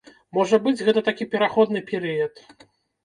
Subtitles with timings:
[0.37, 2.33] Можа быць, гэта такі пераходны перыяд.